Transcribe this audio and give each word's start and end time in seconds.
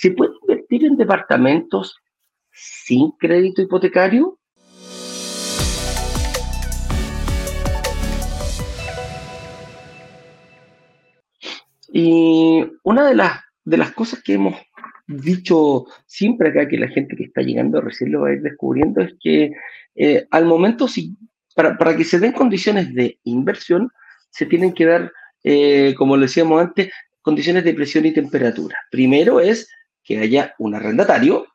¿Se 0.00 0.12
puede 0.12 0.32
invertir 0.40 0.86
en 0.86 0.96
departamentos 0.96 1.94
sin 2.50 3.10
crédito 3.18 3.60
hipotecario? 3.60 4.38
Y 11.92 12.64
una 12.82 13.08
de 13.08 13.14
las, 13.14 13.40
de 13.62 13.76
las 13.76 13.92
cosas 13.92 14.22
que 14.22 14.32
hemos 14.32 14.54
dicho 15.06 15.84
siempre 16.06 16.48
acá, 16.48 16.66
que 16.66 16.78
la 16.78 16.88
gente 16.88 17.14
que 17.14 17.24
está 17.24 17.42
llegando 17.42 17.82
recién 17.82 18.12
lo 18.12 18.22
va 18.22 18.28
a 18.28 18.32
ir 18.32 18.40
descubriendo, 18.40 19.02
es 19.02 19.12
que 19.20 19.52
eh, 19.96 20.26
al 20.30 20.46
momento, 20.46 20.88
si, 20.88 21.14
para, 21.54 21.76
para, 21.76 21.94
que 21.94 22.04
se 22.04 22.18
den 22.18 22.32
condiciones 22.32 22.94
de 22.94 23.18
inversión, 23.24 23.90
se 24.30 24.46
tienen 24.46 24.72
que 24.72 24.86
dar, 24.86 25.12
eh, 25.44 25.94
como 25.98 26.16
lo 26.16 26.22
decíamos 26.22 26.58
antes, 26.58 26.90
condiciones 27.20 27.64
de 27.64 27.74
presión 27.74 28.06
y 28.06 28.14
temperatura. 28.14 28.78
Primero 28.90 29.40
es 29.40 29.68
que 30.02 30.18
haya 30.18 30.54
un 30.58 30.74
arrendatario, 30.74 31.46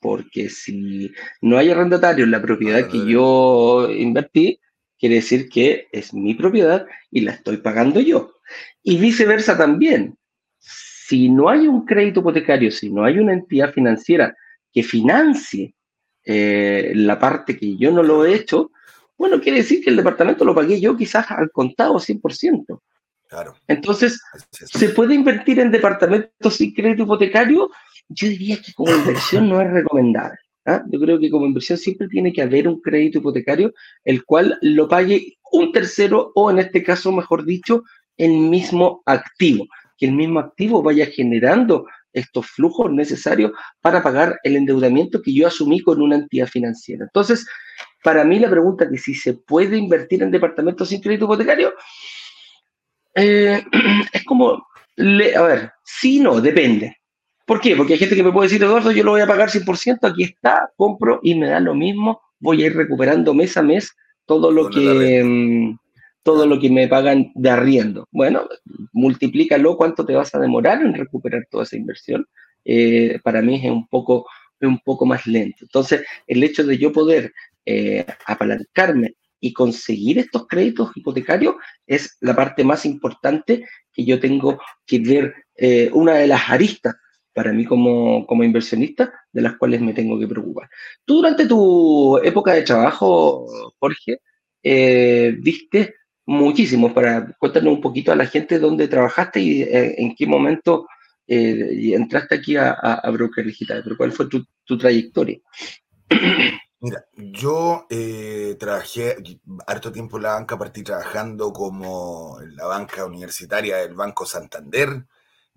porque 0.00 0.48
si 0.48 1.12
no 1.40 1.58
hay 1.58 1.70
arrendatario 1.70 2.24
en 2.24 2.30
la 2.30 2.42
propiedad 2.42 2.88
que 2.88 3.06
yo 3.06 3.90
invertí, 3.90 4.60
quiere 4.98 5.16
decir 5.16 5.48
que 5.48 5.88
es 5.92 6.12
mi 6.14 6.34
propiedad 6.34 6.86
y 7.10 7.20
la 7.20 7.32
estoy 7.32 7.58
pagando 7.58 8.00
yo. 8.00 8.34
Y 8.82 8.98
viceversa 8.98 9.56
también. 9.56 10.16
Si 10.58 11.28
no 11.28 11.48
hay 11.48 11.66
un 11.66 11.84
crédito 11.84 12.20
hipotecario, 12.20 12.70
si 12.70 12.90
no 12.90 13.04
hay 13.04 13.18
una 13.18 13.32
entidad 13.32 13.72
financiera 13.72 14.34
que 14.72 14.82
financie 14.82 15.74
eh, 16.24 16.92
la 16.94 17.18
parte 17.18 17.56
que 17.56 17.76
yo 17.76 17.90
no 17.90 18.02
lo 18.02 18.24
he 18.24 18.34
hecho, 18.34 18.70
bueno, 19.18 19.40
quiere 19.40 19.58
decir 19.58 19.82
que 19.82 19.90
el 19.90 19.96
departamento 19.96 20.44
lo 20.44 20.54
pagué 20.54 20.80
yo 20.80 20.96
quizás 20.96 21.30
al 21.30 21.50
contado 21.50 21.94
100%. 21.98 22.80
Claro. 23.30 23.54
Entonces, 23.68 24.20
¿se 24.50 24.88
puede 24.88 25.14
invertir 25.14 25.60
en 25.60 25.70
departamentos 25.70 26.56
sin 26.56 26.74
crédito 26.74 27.04
hipotecario? 27.04 27.70
Yo 28.08 28.28
diría 28.28 28.60
que 28.60 28.72
como 28.74 28.92
inversión 28.92 29.48
no 29.48 29.60
es 29.60 29.70
recomendable. 29.70 30.36
¿ah? 30.66 30.82
Yo 30.90 30.98
creo 30.98 31.20
que 31.20 31.30
como 31.30 31.46
inversión 31.46 31.78
siempre 31.78 32.08
tiene 32.08 32.32
que 32.32 32.42
haber 32.42 32.66
un 32.66 32.80
crédito 32.80 33.18
hipotecario, 33.18 33.72
el 34.04 34.24
cual 34.24 34.58
lo 34.62 34.88
pague 34.88 35.38
un 35.52 35.70
tercero 35.70 36.32
o 36.34 36.50
en 36.50 36.58
este 36.58 36.82
caso, 36.82 37.12
mejor 37.12 37.44
dicho, 37.44 37.84
el 38.16 38.32
mismo 38.32 39.00
activo, 39.06 39.68
que 39.96 40.06
el 40.06 40.12
mismo 40.12 40.40
activo 40.40 40.82
vaya 40.82 41.06
generando 41.06 41.86
estos 42.12 42.46
flujos 42.48 42.90
necesarios 42.90 43.52
para 43.80 44.02
pagar 44.02 44.40
el 44.42 44.56
endeudamiento 44.56 45.22
que 45.22 45.32
yo 45.32 45.46
asumí 45.46 45.80
con 45.80 46.02
una 46.02 46.16
entidad 46.16 46.48
financiera. 46.48 47.04
Entonces, 47.04 47.46
para 48.02 48.24
mí 48.24 48.40
la 48.40 48.50
pregunta 48.50 48.90
que 48.90 48.98
si 48.98 49.14
se 49.14 49.34
puede 49.34 49.76
invertir 49.76 50.24
en 50.24 50.32
departamentos 50.32 50.88
sin 50.88 51.00
crédito 51.00 51.26
hipotecario, 51.26 51.72
eh, 53.14 53.62
es 54.12 54.24
como, 54.24 54.52
a 54.54 55.42
ver, 55.42 55.72
sí, 55.84 56.20
no, 56.20 56.40
depende. 56.40 56.96
¿Por 57.46 57.60
qué? 57.60 57.74
Porque 57.74 57.94
hay 57.94 57.98
gente 57.98 58.14
que 58.14 58.22
me 58.22 58.32
puede 58.32 58.48
decir, 58.48 58.62
Eduardo, 58.62 58.92
yo 58.92 59.02
lo 59.02 59.12
voy 59.12 59.20
a 59.22 59.26
pagar 59.26 59.50
100%, 59.50 60.08
aquí 60.08 60.22
está, 60.22 60.70
compro 60.76 61.18
y 61.22 61.34
me 61.34 61.48
da 61.48 61.58
lo 61.58 61.74
mismo, 61.74 62.20
voy 62.38 62.62
a 62.62 62.66
ir 62.66 62.76
recuperando 62.76 63.34
mes 63.34 63.56
a 63.56 63.62
mes 63.62 63.92
todo 64.24 64.52
lo 64.52 64.70
que 64.70 65.24
mm, 65.24 65.76
todo 66.22 66.46
lo 66.46 66.60
que 66.60 66.70
me 66.70 66.86
pagan 66.86 67.32
de 67.34 67.50
arriendo. 67.50 68.06
Bueno, 68.12 68.48
multiplícalo, 68.92 69.76
cuánto 69.76 70.04
te 70.04 70.14
vas 70.14 70.34
a 70.34 70.38
demorar 70.38 70.82
en 70.82 70.94
recuperar 70.94 71.46
toda 71.50 71.64
esa 71.64 71.76
inversión. 71.76 72.26
Eh, 72.64 73.18
para 73.24 73.42
mí 73.42 73.56
es 73.56 73.70
un 73.70 73.86
poco, 73.88 74.26
un 74.60 74.78
poco 74.80 75.06
más 75.06 75.26
lento. 75.26 75.58
Entonces, 75.62 76.04
el 76.26 76.44
hecho 76.44 76.64
de 76.64 76.78
yo 76.78 76.92
poder 76.92 77.32
eh, 77.64 78.04
apalancarme 78.26 79.14
y 79.40 79.52
conseguir 79.52 80.18
estos 80.18 80.46
créditos 80.46 80.90
hipotecarios 80.94 81.54
es 81.86 82.16
la 82.20 82.36
parte 82.36 82.62
más 82.62 82.84
importante 82.84 83.64
que 83.92 84.04
yo 84.04 84.20
tengo 84.20 84.60
que 84.86 84.98
ver, 85.00 85.34
eh, 85.56 85.90
una 85.92 86.14
de 86.14 86.26
las 86.26 86.48
aristas 86.50 86.94
para 87.32 87.52
mí 87.52 87.64
como, 87.64 88.26
como 88.26 88.44
inversionista, 88.44 89.12
de 89.32 89.42
las 89.42 89.56
cuales 89.56 89.80
me 89.80 89.94
tengo 89.94 90.18
que 90.18 90.28
preocupar. 90.28 90.68
Tú 91.04 91.16
durante 91.16 91.46
tu 91.46 92.18
época 92.18 92.52
de 92.52 92.62
trabajo, 92.62 93.46
Jorge, 93.78 94.20
eh, 94.62 95.34
viste 95.38 95.94
muchísimo 96.26 96.92
para 96.92 97.32
contarnos 97.38 97.74
un 97.74 97.80
poquito 97.80 98.12
a 98.12 98.16
la 98.16 98.26
gente 98.26 98.58
dónde 98.58 98.88
trabajaste 98.88 99.40
y 99.40 99.62
eh, 99.62 99.94
en 99.98 100.14
qué 100.14 100.26
momento 100.26 100.86
entraste 101.32 102.34
aquí 102.34 102.56
a, 102.56 102.72
a, 102.72 103.08
Broker 103.12 103.46
Digital, 103.46 103.82
pero 103.84 103.96
cuál 103.96 104.10
fue 104.10 104.26
tu, 104.26 104.44
tu 104.64 104.76
trayectoria. 104.76 105.38
Mira, 106.80 107.04
yo 107.14 107.86
eh, 107.90 108.56
trabajé 108.58 109.16
harto 109.66 109.92
tiempo 109.92 110.16
en 110.16 110.22
la 110.22 110.34
banca, 110.34 110.58
partí 110.58 110.82
trabajando 110.82 111.52
como 111.52 112.40
en 112.40 112.56
la 112.56 112.64
banca 112.66 113.04
universitaria 113.04 113.76
del 113.76 113.94
Banco 113.94 114.24
Santander, 114.24 115.04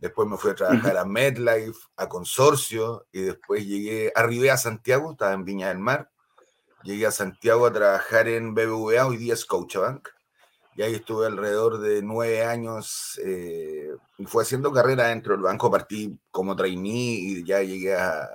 Después 0.04 0.28
me 0.28 0.36
fui 0.36 0.52
a 0.52 0.56
trabajar 0.56 0.98
a 0.98 1.06
MedLife, 1.06 1.80
a 1.96 2.10
Consorcio, 2.10 3.08
y 3.14 3.22
después 3.22 3.66
llegué, 3.66 4.12
arribé 4.14 4.52
a 4.52 4.58
Santiago, 4.58 5.14
estaba 5.14 5.32
en 5.32 5.46
Viña 5.46 5.70
del 5.70 5.78
Mar. 5.80 6.12
Llegué 6.84 7.06
a 7.06 7.12
Santiago 7.12 7.66
a 7.66 7.72
trabajar 7.72 8.28
en 8.28 8.54
BBVA, 8.54 9.08
hoy 9.08 9.16
día 9.16 9.34
es 9.34 9.40
Scotiabank. 9.40 10.10
Y 10.76 10.82
ahí 10.82 10.96
estuve 10.96 11.28
alrededor 11.28 11.80
de 11.80 12.02
nueve 12.02 12.44
años. 12.44 13.18
Eh, 13.24 13.92
y 14.18 14.26
fue 14.26 14.44
haciendo 14.44 14.74
carrera 14.74 15.08
dentro 15.08 15.36
del 15.36 15.44
banco. 15.44 15.72
Partí 15.72 16.20
como 16.32 16.54
trainee 16.54 17.20
y 17.22 17.46
ya 17.46 17.62
llegué 17.62 17.96
a, 17.96 18.28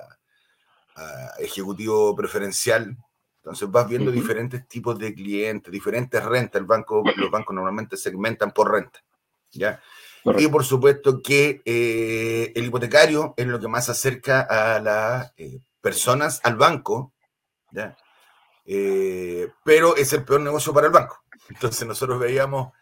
ejecutivo 1.39 2.15
preferencial. 2.15 2.97
Entonces 3.37 3.71
vas 3.71 3.89
viendo 3.89 4.11
diferentes 4.11 4.67
tipos 4.69 4.99
de 4.99 5.15
clientes, 5.15 5.73
diferentes 5.73 6.23
rentas. 6.25 6.61
El 6.61 6.67
banco, 6.67 7.03
los 7.17 7.31
bancos 7.31 7.55
normalmente 7.55 7.97
segmentan 7.97 8.53
por 8.53 8.71
renta. 8.73 9.01
¿ya? 9.53 9.81
Y 10.25 10.49
por 10.49 10.65
supuesto 10.65 11.23
que 11.23 11.63
eh, 11.65 12.53
el 12.55 12.67
hipotecario 12.67 13.35
es 13.37 13.47
lo 13.47 13.59
que 13.59 13.69
más 13.69 13.89
acerca 13.89 14.41
a 14.43 14.81
las 14.81 15.33
eh, 15.37 15.61
personas 15.81 16.41
al 16.43 16.57
banco, 16.57 17.15
¿ya? 17.71 17.97
Eh, 18.67 19.49
pero 19.65 19.97
es 19.97 20.13
el 20.13 20.25
peor 20.25 20.43
negocio 20.43 20.75
para 20.75 20.89
el 20.89 20.93
banco. 20.93 21.25
Entonces 21.49 21.87
nosotros 21.87 22.19
veíamos, 22.19 22.73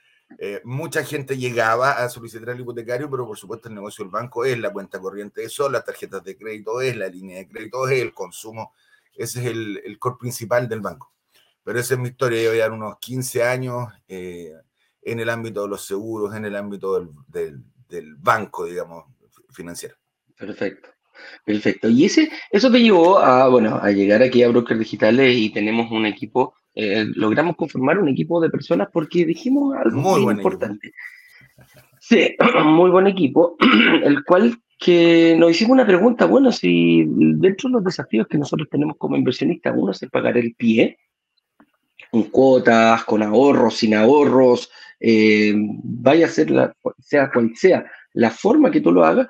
mucha 0.64 1.04
gente 1.04 1.36
llegaba 1.36 1.92
a 1.92 2.08
solicitar 2.08 2.50
el 2.50 2.60
hipotecario, 2.60 3.08
pero 3.10 3.26
por 3.26 3.38
supuesto 3.38 3.68
el 3.68 3.74
negocio 3.74 4.04
del 4.04 4.10
banco 4.10 4.44
es 4.44 4.58
la 4.58 4.72
cuenta 4.72 4.98
corriente 5.00 5.42
de 5.42 5.48
sol, 5.48 5.72
las 5.72 5.84
tarjetas 5.84 6.24
de 6.24 6.36
crédito 6.36 6.80
es, 6.80 6.96
la 6.96 7.08
línea 7.08 7.38
de 7.38 7.48
crédito 7.48 7.88
es, 7.88 8.02
el 8.02 8.12
consumo, 8.12 8.74
ese 9.14 9.40
es 9.40 9.46
el, 9.46 9.80
el 9.84 9.98
core 9.98 10.16
principal 10.20 10.68
del 10.68 10.80
banco. 10.80 11.12
Pero 11.66 11.80
esa 11.80 11.94
es 11.94 12.00
mi 12.00 12.10
historia, 12.10 12.42
yo 12.42 12.54
ya 12.54 12.70
unos 12.70 12.96
15 13.00 13.42
años 13.42 13.88
en 15.06 15.20
el 15.20 15.28
ámbito 15.28 15.62
de 15.62 15.68
los 15.68 15.84
seguros, 15.84 16.34
en 16.34 16.44
el 16.44 16.54
ámbito 16.54 17.12
del, 17.26 17.60
del, 17.88 18.14
banco, 18.16 18.64
digamos, 18.66 19.04
financiero. 19.50 19.96
Perfecto. 20.36 20.90
Perfecto. 21.44 21.88
Y 21.88 22.04
ese, 22.04 22.30
eso 22.50 22.70
te 22.70 22.78
llevó 22.78 23.18
a, 23.18 23.48
bueno, 23.48 23.80
a 23.82 23.90
llegar 23.90 24.22
aquí 24.22 24.42
a 24.44 24.48
Brokers 24.48 24.78
Digitales 24.78 25.36
y 25.36 25.50
tenemos 25.50 25.90
un 25.90 26.06
equipo, 26.06 26.54
eh, 26.78 27.06
logramos 27.14 27.56
conformar 27.56 27.98
un 27.98 28.08
equipo 28.08 28.38
de 28.38 28.50
personas 28.50 28.88
porque 28.92 29.24
dijimos 29.24 29.74
algo 29.74 29.98
muy, 29.98 30.34
importante. 30.34 30.92
Sí, 31.98 32.36
muy 32.64 32.90
buen 32.90 33.06
equipo, 33.06 33.56
el 34.04 34.22
cual 34.24 34.58
que 34.78 35.34
nos 35.38 35.52
hicimos 35.52 35.72
una 35.72 35.86
pregunta, 35.86 36.26
bueno, 36.26 36.52
si 36.52 37.04
dentro 37.06 37.70
de 37.70 37.74
los 37.76 37.84
desafíos 37.84 38.26
que 38.28 38.36
nosotros 38.36 38.68
tenemos 38.70 38.98
como 38.98 39.16
inversionistas, 39.16 39.72
uno 39.74 39.92
es 39.92 40.04
pagar 40.12 40.36
el 40.36 40.54
pie, 40.54 40.98
con 42.10 42.24
cuotas, 42.24 43.04
con 43.04 43.22
ahorros, 43.22 43.78
sin 43.78 43.94
ahorros, 43.94 44.70
eh, 45.00 45.54
vaya 45.56 46.26
a 46.26 46.28
ser, 46.28 46.50
la, 46.50 46.74
sea 46.98 47.30
cual 47.30 47.52
sea 47.54 47.86
la 48.12 48.30
forma 48.30 48.70
que 48.70 48.82
tú 48.82 48.92
lo 48.92 49.02
hagas, 49.02 49.28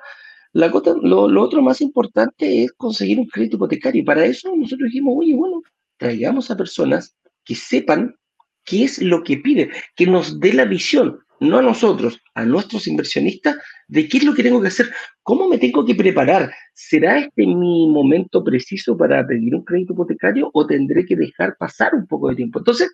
la 0.51 0.67
lo, 0.67 1.29
lo, 1.29 1.41
otro 1.41 1.61
más 1.61 1.79
importante 1.79 2.63
es 2.63 2.73
conseguir 2.73 3.19
un 3.19 3.27
crédito 3.27 3.55
hipotecario. 3.55 4.01
Y 4.01 4.05
para 4.05 4.25
eso 4.25 4.53
nosotros 4.53 4.87
dijimos, 4.87 5.15
oye, 5.17 5.33
bueno, 5.33 5.61
traigamos 5.97 6.51
a 6.51 6.57
personas 6.57 7.15
que 7.47 7.55
sepan 7.55 8.15
qué 8.65 8.83
es 8.83 9.01
lo 9.01 9.23
que 9.23 9.37
pide, 9.37 9.71
que 9.95 10.05
nos 10.05 10.39
dé 10.39 10.53
la 10.53 10.65
visión, 10.65 11.19
no 11.39 11.59
a 11.59 11.61
nosotros, 11.61 12.19
a 12.35 12.45
nuestros 12.45 12.87
inversionistas, 12.87 13.55
de 13.87 14.07
qué 14.07 14.17
es 14.17 14.23
lo 14.25 14.33
que 14.33 14.43
tengo 14.43 14.61
que 14.61 14.67
hacer, 14.67 14.91
cómo 15.23 15.47
me 15.47 15.57
tengo 15.57 15.85
que 15.85 15.95
preparar. 15.95 16.51
¿Será 16.73 17.19
este 17.19 17.45
mi 17.45 17.87
momento 17.87 18.43
preciso 18.43 18.97
para 18.97 19.25
pedir 19.25 19.55
un 19.55 19.63
crédito 19.63 19.93
hipotecario 19.93 20.49
o 20.53 20.67
tendré 20.67 21.05
que 21.05 21.15
dejar 21.15 21.55
pasar 21.57 21.95
un 21.95 22.05
poco 22.05 22.29
de 22.29 22.35
tiempo? 22.35 22.59
Entonces, 22.59 22.91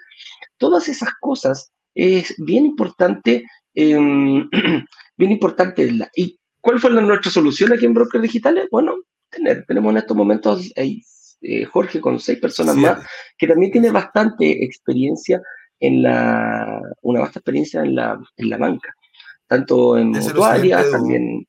todas 0.57 0.87
esas 0.87 1.09
cosas 1.19 1.71
es 1.95 2.35
bien 2.37 2.65
importante, 2.65 3.45
em, 3.73 4.47
bien 5.17 5.31
importante. 5.31 5.91
¿Y 6.15 6.39
cuál 6.61 6.79
fue 6.79 6.91
la, 6.91 7.01
nuestra 7.01 7.31
solución 7.31 7.73
aquí 7.73 7.85
en 7.85 7.93
Brokers 7.93 8.21
Digitales? 8.21 8.67
Bueno, 8.71 8.95
tener, 9.29 9.65
tenemos 9.65 9.91
en 9.91 9.97
estos 9.97 10.15
momentos 10.15 10.71
eh, 10.75 10.99
Jorge 11.71 11.99
con 11.99 12.19
seis 12.19 12.39
personas 12.39 12.75
más, 12.75 13.05
que 13.37 13.47
también 13.47 13.71
tiene 13.71 13.91
bastante 13.91 14.63
experiencia 14.63 15.41
en 15.79 16.03
la, 16.03 16.81
una 17.01 17.19
vasta 17.21 17.39
experiencia 17.39 17.81
en 17.81 17.95
la, 17.95 18.19
en 18.37 18.49
la 18.49 18.57
banca, 18.57 18.95
tanto 19.47 19.97
en 19.97 20.09
mutuarias, 20.09 20.89
también. 20.91 21.47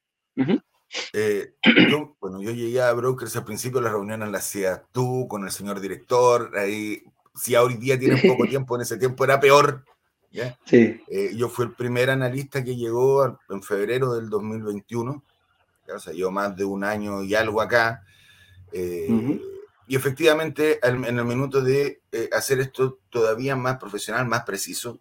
Eh, 1.12 1.54
bueno, 2.20 2.40
yo 2.42 2.50
llegué 2.50 2.80
a 2.80 2.92
Brokers 2.92 3.36
al 3.36 3.44
principio, 3.44 3.80
la 3.80 3.90
reunión 3.90 4.20
la 4.30 4.38
hacías 4.38 4.82
tú 4.92 5.26
con 5.28 5.44
el 5.44 5.50
señor 5.50 5.80
director, 5.80 6.56
ahí, 6.56 7.02
si 7.34 7.54
hoy 7.56 7.74
día 7.74 7.98
tiene 7.98 8.16
poco 8.36 8.46
tiempo, 8.46 8.76
en 8.76 8.82
ese 8.82 8.96
tiempo 8.96 9.24
era 9.24 9.40
peor, 9.40 9.84
Sí. 10.64 11.00
Eh, 11.06 11.30
yo 11.36 11.48
fui 11.48 11.64
el 11.64 11.74
primer 11.74 12.10
analista 12.10 12.64
que 12.64 12.74
llegó 12.74 13.38
en 13.48 13.62
febrero 13.62 14.14
del 14.14 14.28
2021 14.28 15.22
o 15.92 15.98
sea, 15.98 16.12
llevo 16.12 16.30
más 16.30 16.56
de 16.56 16.64
un 16.64 16.84
año 16.84 17.22
y 17.22 17.34
algo 17.34 17.60
acá. 17.60 18.02
Eh, 18.72 19.40
y 19.86 19.96
efectivamente, 19.96 20.78
en 20.82 21.18
el 21.18 21.24
minuto 21.24 21.60
de 21.60 22.02
eh, 22.10 22.30
hacer 22.32 22.60
esto 22.60 23.00
todavía 23.10 23.54
más 23.54 23.76
profesional, 23.76 24.26
más 24.26 24.44
preciso, 24.44 25.00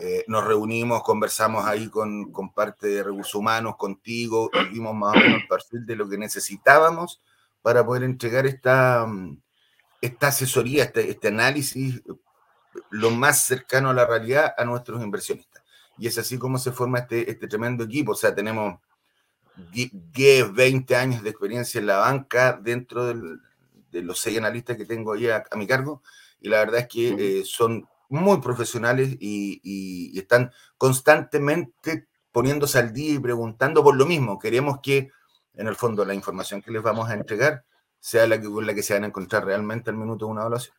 eh, 0.00 0.24
nos 0.28 0.44
reunimos, 0.44 1.02
conversamos 1.02 1.64
ahí 1.64 1.88
con, 1.88 2.30
con, 2.30 2.52
parte 2.52 2.86
de 2.86 3.02
recursos 3.02 3.34
humanos, 3.34 3.76
contigo, 3.76 4.50
y 4.52 4.74
vimos 4.74 4.94
más 4.94 5.16
o 5.16 5.18
menos 5.18 5.42
el 5.42 5.48
perfil 5.48 5.86
de 5.86 5.96
lo 5.96 6.08
que 6.08 6.18
necesitábamos 6.18 7.20
para 7.62 7.84
poder 7.84 8.04
entregar 8.04 8.46
esta, 8.46 9.06
esta 10.00 10.28
asesoría, 10.28 10.84
este, 10.84 11.10
este 11.10 11.28
análisis 11.28 12.02
lo 12.90 13.10
más 13.10 13.44
cercano 13.44 13.90
a 13.90 13.94
la 13.94 14.06
realidad 14.06 14.54
a 14.56 14.64
nuestros 14.64 15.02
inversionistas. 15.02 15.62
Y 15.96 16.06
es 16.06 16.16
así 16.18 16.38
como 16.38 16.58
se 16.58 16.70
forma 16.70 17.00
este, 17.00 17.28
este 17.30 17.48
tremendo 17.48 17.84
equipo. 17.84 18.12
O 18.12 18.14
sea, 18.14 18.34
tenemos 18.34 18.78
10, 19.72 20.52
20 20.52 20.96
años 20.96 21.22
de 21.22 21.30
experiencia 21.30 21.80
en 21.80 21.86
la 21.86 21.96
banca 21.96 22.52
dentro 22.62 23.04
de 23.90 24.02
los 24.02 24.20
seis 24.20 24.38
analistas 24.38 24.76
que 24.76 24.84
tengo 24.84 25.12
ahí 25.12 25.28
a, 25.28 25.44
mi 25.56 25.66
cargo. 25.66 26.02
Y 26.40 26.48
la 26.48 26.58
verdad 26.58 26.80
es 26.80 26.88
que 26.88 27.08
eh, 27.18 27.44
son 27.44 27.88
muy 28.08 28.40
profesionales 28.40 29.16
y, 29.20 30.18
están 30.18 30.50
constantemente 30.76 32.08
poniéndose 32.32 32.78
al 32.78 32.92
día 32.92 33.14
y 33.14 33.18
preguntando 33.18 33.82
por 33.82 33.96
lo 33.96 34.06
mismo. 34.06 34.38
Queremos 34.38 34.80
que, 34.82 35.10
en 35.54 35.68
el 35.68 35.76
fondo, 35.76 36.04
la 36.04 36.14
información 36.14 36.62
que 36.62 36.70
les 36.70 36.82
vamos 36.82 37.08
a 37.08 37.14
entregar 37.14 37.64
sea 38.00 38.26
la 38.26 38.40
que, 38.40 38.48
con 38.48 38.66
la 38.66 38.74
que 38.74 38.82
se 38.82 38.94
van 38.94 39.04
a 39.04 39.08
encontrar 39.08 39.44
realmente 39.44 39.90
al 39.90 39.96
minuto 39.96 40.26
de 40.26 40.32
una 40.32 40.42
evaluación. 40.42 40.74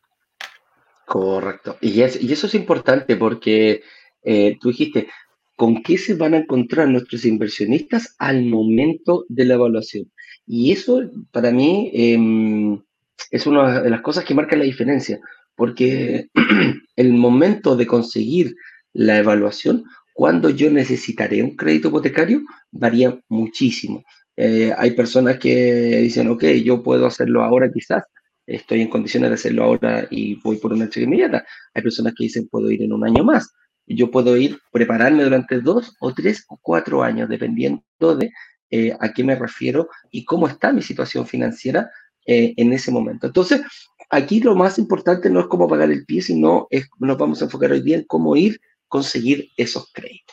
Correcto. 1.06 1.76
Y, 1.80 2.00
y 2.00 2.32
eso 2.32 2.46
es 2.46 2.54
importante 2.54 3.16
porque 3.16 3.82
eh, 4.22 4.56
tú 4.60 4.68
dijiste, 4.68 5.08
¿con 5.56 5.82
qué 5.82 5.98
se 5.98 6.14
van 6.14 6.34
a 6.34 6.38
encontrar 6.38 6.88
nuestros 6.88 7.24
inversionistas 7.24 8.14
al 8.18 8.44
momento 8.44 9.24
de 9.28 9.44
la 9.44 9.54
evaluación? 9.54 10.10
Y 10.46 10.72
eso 10.72 11.02
para 11.32 11.50
mí 11.50 11.90
em, 11.92 12.82
es 13.30 13.46
una 13.46 13.80
de 13.82 13.90
las 13.90 14.00
cosas 14.00 14.24
que 14.24 14.34
marca 14.34 14.56
la 14.56 14.64
diferencia, 14.64 15.20
porque 15.56 16.28
el 16.96 17.12
momento 17.12 17.76
de 17.76 17.86
conseguir 17.86 18.54
la 18.92 19.18
evaluación, 19.18 19.84
cuando 20.14 20.50
yo 20.50 20.70
necesitaré 20.70 21.42
un 21.42 21.56
crédito 21.56 21.88
hipotecario, 21.88 22.42
varía 22.70 23.18
muchísimo. 23.28 24.02
Eh, 24.36 24.72
hay 24.76 24.92
personas 24.92 25.38
que 25.38 25.98
dicen, 25.98 26.28
ok, 26.28 26.44
yo 26.64 26.82
puedo 26.82 27.06
hacerlo 27.06 27.42
ahora 27.42 27.70
quizás, 27.72 28.04
estoy 28.46 28.80
en 28.80 28.88
condiciones 28.88 29.30
de 29.30 29.34
hacerlo 29.34 29.64
ahora 29.64 30.06
y 30.10 30.36
voy 30.36 30.56
por 30.56 30.72
una 30.72 30.84
entrega 30.84 31.06
inmediata. 31.06 31.44
Hay 31.74 31.82
personas 31.82 32.14
que 32.16 32.24
dicen, 32.24 32.48
puedo 32.48 32.70
ir 32.70 32.82
en 32.82 32.92
un 32.92 33.04
año 33.04 33.22
más. 33.22 33.52
Yo 33.86 34.10
puedo 34.10 34.36
ir, 34.36 34.58
prepararme 34.72 35.24
durante 35.24 35.60
dos 35.60 35.96
o 36.00 36.12
tres 36.14 36.44
o 36.48 36.58
cuatro 36.60 37.02
años, 37.02 37.28
dependiendo 37.28 37.82
de 38.18 38.30
eh, 38.70 38.96
a 39.00 39.12
qué 39.12 39.24
me 39.24 39.34
refiero 39.34 39.88
y 40.10 40.24
cómo 40.24 40.46
está 40.46 40.72
mi 40.72 40.82
situación 40.82 41.26
financiera 41.26 41.90
eh, 42.26 42.54
en 42.56 42.72
ese 42.72 42.90
momento. 42.90 43.26
Entonces, 43.26 43.62
aquí 44.10 44.40
lo 44.40 44.54
más 44.54 44.78
importante 44.78 45.30
no 45.30 45.40
es 45.40 45.46
cómo 45.46 45.68
pagar 45.68 45.90
el 45.90 46.04
pie, 46.04 46.22
sino 46.22 46.66
es, 46.70 46.88
nos 46.98 47.18
vamos 47.18 47.40
a 47.40 47.44
enfocar 47.46 47.72
hoy 47.72 47.82
día 47.82 47.96
en 47.96 48.04
cómo 48.04 48.36
ir 48.36 48.60
conseguir 48.88 49.50
esos 49.56 49.90
créditos. 49.92 50.26